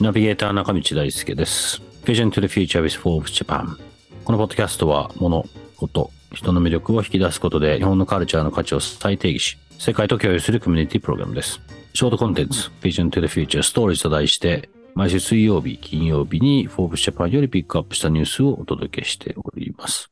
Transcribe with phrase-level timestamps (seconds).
[0.00, 1.82] ナビゲーター中道大輔です。
[2.04, 3.76] Vision to the Future with Forbes Japan。
[4.24, 5.44] このポッドキャストは、物、
[5.76, 11.60] こと、人の魅力を引き出すことで、日本のカルチャーの価値を再定義し、世界と共有するコミュニティプログラムです。
[11.92, 20.10] ショートコンテンツ、Vision to the Future Stories と題して、毎週水曜日、金曜日に Forbes Japan よりピックアップしたニュースをお届けしております。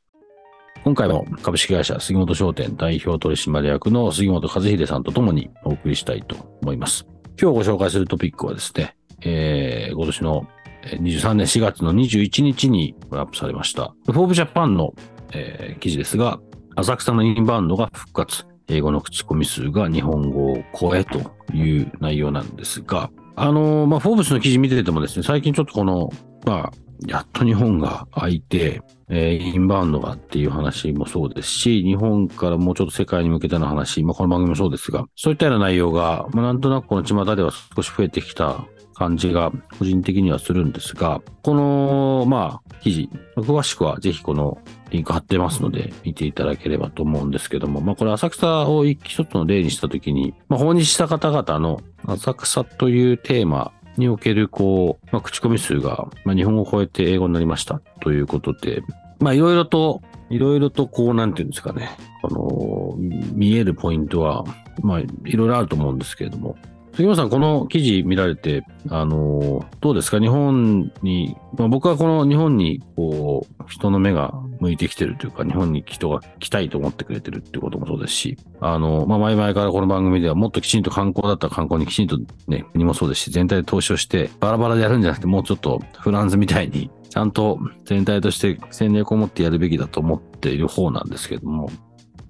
[0.84, 7.06] 今回も株式会社杉本商店代表取締役の杉本和秀さんとともにお送りしたいと思います。
[7.40, 10.46] 今日ご紹介するトピックはですね、えー今年の
[10.84, 13.94] 23年4月の21日にアップされました。
[14.06, 14.94] フォーブジャパンの、
[15.32, 16.40] えー記事ですが、
[16.76, 18.46] 浅草のインバウンドが復活。
[18.68, 26.10] 英語の口コミ数が日本語を超えという内容なんですが、あのーまあ、フォーブスの記事見ててもですね、最近ちょっとこの、
[26.44, 26.72] まあ、
[27.06, 38.64] やっと日本が開いて、えーインバウンドがっていう話もそうですし、日本からもうちょっと世界に向けての話、まあ、この番組もそうですが、そういったような内容が、まあ、なんとなくこの巷では少し増えてきた
[38.98, 44.58] 感じが個人的にはするんですが、この、まあ、記事、詳しくはぜひこの
[44.90, 58.82] リンク貼ってますので、見ていただければと思うんですけども、まあ、これ浅草を一つの例にしたときに、まあ、訪日した方々の浅草というテーマにおける、こう、まあ、口コミ数が、まあ、日本語を超えて英語になりましたということで、
[59.20, 61.90] まあ、いろいろと、いろいろとこう、なんていうんですかね、
[62.22, 62.94] あの、
[63.32, 64.44] 見えるポイントは、
[64.82, 66.56] まあ、いろいろあると思うんですけれども、
[66.94, 70.18] 杉本さん、この記事見られて、あの、どうですか？
[70.18, 91.70] 日本に、まあ、僕はこの日本に、こう、人の目が向いてきてるというか、日本に人が来たいと思ってくれてるってこともそうですし、あの、まあ、前々からこの番組ではもっときちんと観光だったら観光にきちんとね、国もそうですし、全体で投資をして、バラバラでやるんじゃなくて、もうちょっとフランスみたいに、ちゃんと全体として戦略を持ってやるべきだと思っている方なんですけれども、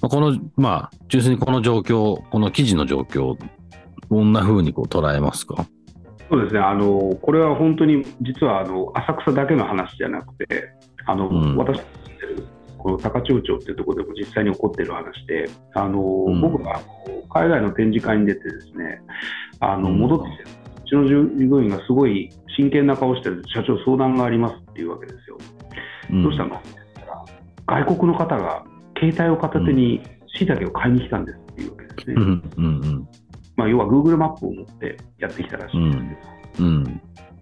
[0.01, 3.37] まあこの、まあ、純粋にこの状況、この記事の状況、
[4.11, 5.67] どんな風にこう捉えますか？
[6.31, 6.61] そうですね。
[6.61, 10.71] あのこれは本当に実はあの浅草だけの話じゃなくて
[11.07, 11.57] あの、うん。
[11.57, 11.81] 私
[12.79, 16.81] この高千穂町っていうところでも実際に起こっている話であの、ん僕が
[17.29, 19.01] 海外の展示会に出てですね
[19.61, 25.39] あのうん戻ってきて、うちの従業員がすごい真剣な顔してる社長相談がありますっていうわけですよ。
[26.11, 26.87] どうしたのって言っ
[27.67, 28.65] たら外国の方が
[28.99, 30.03] 携帯を片手に
[30.35, 32.15] 椎茸を買いに来たんですっていうわけですね。
[32.17, 33.09] うんうんうん
[33.57, 37.01] まあ、要は Google マップを持ってやってきたらしいんですけど、うん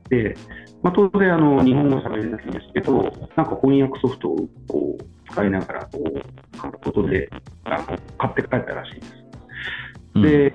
[0.08, 0.36] で、
[0.82, 3.02] まあ、当然あの日本語喋れないんですけど、
[3.36, 7.28] なんか翻訳ソフトをこう使いながらこう買うことで
[7.64, 9.12] あの買って帰ったらしいんです。
[10.14, 10.22] うん。
[10.22, 10.54] で、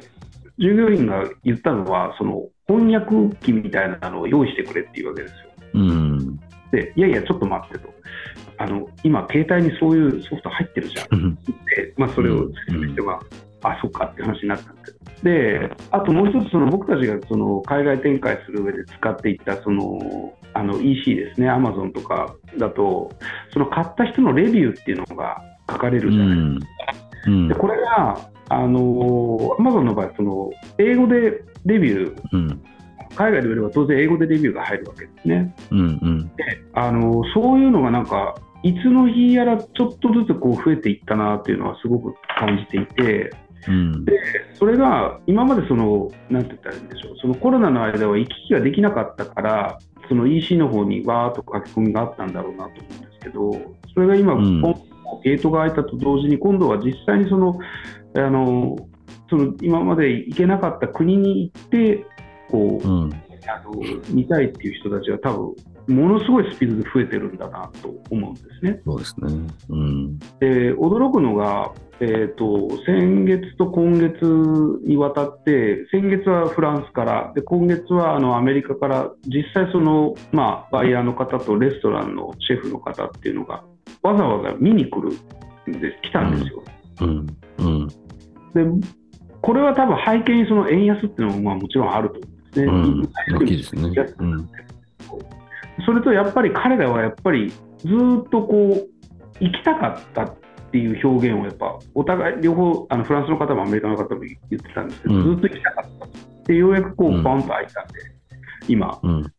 [0.58, 5.38] 従業員が言ったのは、その翻訳機みたいなのを用意してくれっていうわけですよ。
[5.74, 6.40] うん。
[6.72, 7.90] で、いやいや、ちょっと待ってと。
[8.58, 11.08] あの今、携帯にそういうソフト入ってるじゃん。
[11.12, 13.20] うんで、まあ、それを説明しては、
[13.64, 15.01] あ、そっかって話になったんですけど。
[15.24, 23.12] で、あともう一つ、その僕たちがその海外展開する上で使っていったそのあの EC ですね、アマゾンとかだと、
[23.54, 26.68] その買った人のレビューっていうのが書かれるじゃないですか。
[27.28, 27.48] うん。
[27.48, 32.62] でこれが、あのアマゾンの場合その、英語でレビュー、うん。
[33.16, 35.56] 海外で売れば当然英語でレビューが入るわけですね。
[35.72, 36.32] うんうん。
[36.74, 43.32] あのそういうのがなんか、いつの日やらちょっとずつこう増えていったなっていうのはすごく感じていて、
[43.68, 44.06] うん。
[44.54, 49.78] それが今までその、なんて言ったらいいんでしょう、そのコロナの間は行き来ができなかったから、
[50.10, 53.52] その EC の方にわーっと書き込みがあったんだろうなと思うんですけど、
[53.94, 54.62] それが今、うん。
[55.24, 57.60] ゲートが開いたと同時に、今度は実際にその、
[58.16, 58.76] あの
[59.30, 62.06] その今まで行けなかった国に行って、
[62.50, 63.14] こう、うん。
[63.48, 63.74] あの
[64.10, 65.56] 見たいっていう人たちは多分
[65.88, 68.82] ものすごいスピードで増えてるんだなと思うんですね。
[68.86, 69.48] そうですね。
[69.70, 74.24] うんで驚くのが、えー、と先月と今月
[74.86, 83.64] にわたって先月はフランスからで今月はあのアメリカから実際その、まあ、バイヤーの方とレストランのシェフの方っていうのが
[84.02, 85.10] わざわざ見に来る
[85.72, 86.64] んで来たんですよ。
[87.02, 87.28] うん
[87.60, 87.88] うん
[88.54, 88.88] で
[89.42, 92.20] これは多分背景にその円安っていうのもまあもちろんあると
[92.62, 93.36] 思うんですね。
[93.36, 93.82] うん大きいですね。
[94.20, 94.50] うん
[95.86, 100.36] それとやっぱり彼らはやっぱりずーっとこう行きたかったっ
[100.68, 106.08] っていう表現をやっぱお互い両方あのフランスの方もアメリカの方も言ってたんですけど、うん、ずっと行きたかった
[106.48, 107.94] でようやくこうバンと開いたんで、
[108.70, 109.34] 今、うん、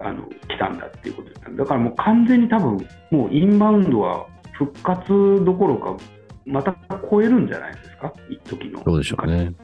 [0.00, 5.06] あの来たんだっていうことですだからもう完全に多分もうインバウンドは復活
[5.44, 5.96] どころか
[6.44, 6.76] また
[7.08, 8.12] 超えるんじゃないですか？
[8.28, 8.82] 一時の。
[8.82, 9.54] そうでしょうね。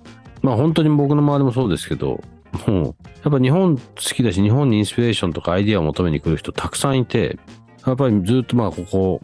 [0.40, 2.20] まあ本当に僕の周りもそうですけど
[2.66, 2.94] もう
[3.24, 7.38] やっぱ日本好きだし日本にインスピレーションとかアイディアを求めに来る人たくさんいて
[7.86, 9.20] やっぱりずっとまあここ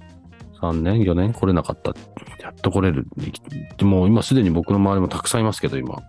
[0.60, 1.94] 3年4年来れなかった
[2.42, 3.06] やっと来れる。
[3.76, 6.02] でも今すでに僕の周りもたくさんいますけど今。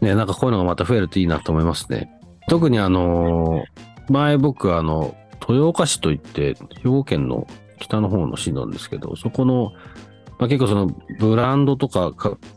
[0.00, 2.10] ねなんかこういうのがまた増えるといいなと思いますね。
[2.48, 3.64] 特にあの
[4.08, 5.16] 前僕あの
[5.48, 7.46] 豊岡市といって兵庫県の
[7.80, 9.72] 北の方の市なんですけどそこの
[10.38, 10.86] まあ、結構その
[11.18, 12.12] ブランドとか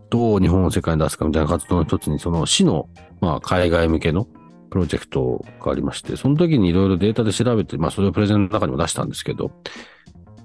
[0.10, 2.90] どう日本を世界に出すかみたいな活動の一つにその市の
[3.22, 4.28] まあ海外向けの
[4.70, 9.52] プロジェクトがありましてその時にいろいろデータで調べて、まあ、それをプレゼンの中にも出したんですけど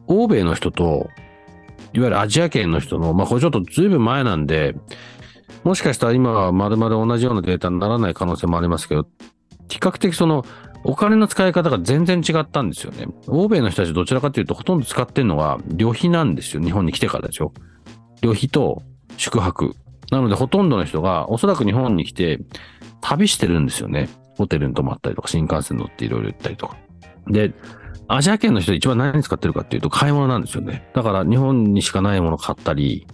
[0.06, 1.08] 欧米の人と
[1.92, 4.74] いわゆるアジア圏の人の、まあ、これちょっとずいぶん前なんで
[5.64, 9.06] もしかしたら今はまるまる同じようなデータにならない可能性もありますけど
[9.68, 10.44] 比較的その
[10.84, 13.06] お金の使い方が全然違ったんですよね。
[13.28, 16.62] 欧米の人たちどちらかというとほとんど使ってるのは旅費なんですよ。
[16.62, 17.52] 日本に来てからでしょ。
[18.20, 18.82] 旅費と
[19.16, 19.74] 宿泊。
[20.10, 22.40] なのでほとんどの人がおそらく日本に来て
[23.00, 24.08] 旅してるんですよね。
[24.36, 26.76] ホテルに泊まったりとか新幹線乗っていろいろ行ったりとか。
[27.28, 27.52] で、
[28.08, 30.88] アジア圏の人一番何に使ってるかっていうと買い物なんですよね。
[30.94, 33.06] だから日本にしかないもの買ったり、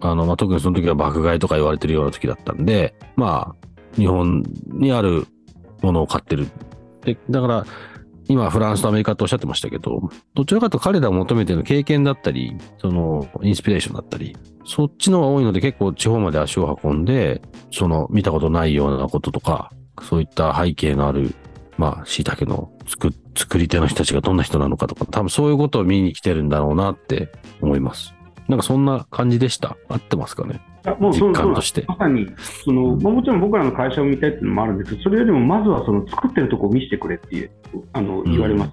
[0.00, 3.66] あの、まあ、特にその時は爆買いとか言われてるような時だったんで、まあ、
[3.96, 5.26] 日本にある
[5.82, 6.48] ものを買ってる
[7.04, 7.66] で、だから、
[8.28, 19.72] 今フランスとアメリカとおっしゃってましたけど、どちらかと彼らが求めてる経験だったり、そのインスピレーションだったり、そっちの方が多いので結構地方まで足を運んで、その見たことないようなこととか、
[20.02, 21.34] そういった背景のある、
[21.76, 28.14] まあ、椎茸の作作り手の人たちがどんな人なのかとか、多分そういうことを見に来てるんだろうなって思います。
[28.48, 29.76] なんかそんな感じでした。
[29.88, 30.60] 合ってますかね？
[30.98, 31.84] もう実感として。
[31.86, 32.26] まさに
[32.64, 37.50] その、まあ、もちろん僕らの会社を見たいっていうのもあるんですけど、それよりもまずはその作ってるところを見せてくれって
[37.92, 38.72] あの言われます。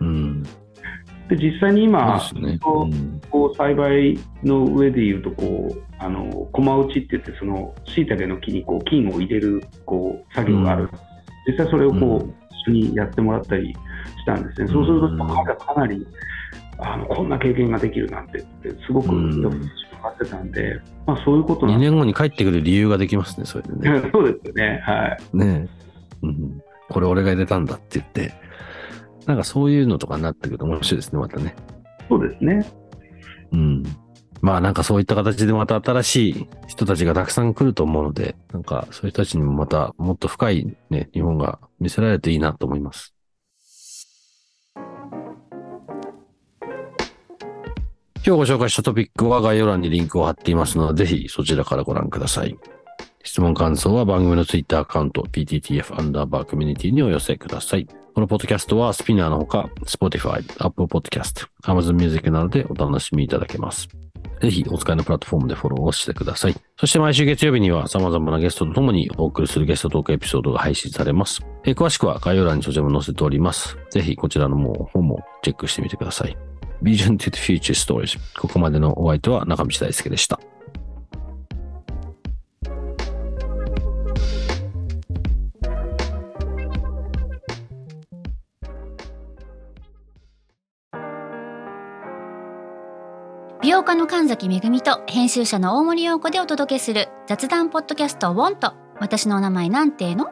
[0.00, 0.42] うん、うん
[1.28, 2.58] で実際に今、ね。
[2.64, 10.90] うん、こう栽培の上でいうとこうあの駒打ちって言ってその椎茸の木にこう菌を入れるこう作業がある、うん、
[11.52, 12.34] 実際それをこう、
[12.68, 13.78] 一緒にやってもらったりし
[14.24, 16.06] たんですね、そうすると彼はかなり
[16.78, 18.44] あのこんな経験ができるなんて
[18.86, 19.08] すごく
[20.08, 24.08] ってたんで、まあ、そういうこと2年後に帰ってくる理由ができますね、それでね。
[24.12, 24.80] そうですよね。
[24.84, 25.36] はい。
[25.36, 25.68] ね
[26.22, 26.62] うん。
[26.88, 28.34] これ俺が入れたんだって言って、
[29.26, 31.54] なんかそういうのとかになってくると面白いですね、またね。
[32.08, 32.66] そうですね。
[33.52, 33.82] うん。
[34.40, 43.15] まあなんかそういった形でまた新しい人たちがたくさん来ると思うので、なんかそういう人たちにもまたもっと深いね、日本が見せられるといいなと思います。
[48.26, 52.58] 今日ご紹介したトピックは概要欄にリンクを貼っていますので、ぜひそちらからご覧ください。
[53.22, 57.86] 質問感想は番組のツイッターアカウント PTTF アンダーバーコミュニティにお寄せください。
[57.86, 63.86] このポッドキャストはスピナーのほか、Spotify、Apple Podcast、Amazon Music などでお楽しみいただけます。
[64.40, 66.56] ぜひお使いのプラットフォームでフォローをしてください。
[66.80, 71.46] そして毎週月曜日には様々なゲストと共にお送りするゲストトークエピソードが配信されます。
[71.62, 73.78] 詳しくは概要欄にそちらも載せております。
[73.90, 76.36] ぜひこちらの方もチェックしてみてください。
[76.86, 80.38] Vision to the Future Stories ここまでのお相手は中道大輔でした。
[93.60, 100.28] 美容家の神崎恵と編集者の大森洋子でお届けする雑談ポッドキャスト「ウォンと私の名前なんての?」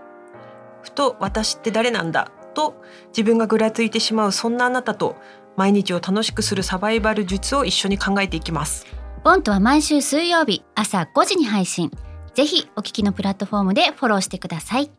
[0.82, 2.30] ふと私って誰なんだ？
[2.54, 5.16] と自分がぐらついてしまうそんなあなたと
[5.56, 8.87] 毎日を楽しくするサバイバル術を一緒に考えていきます。
[9.23, 11.90] ボントは毎週水曜日朝5時に配信。
[12.34, 14.90] ぜひお聞きのプラットフォームでフォローしてください。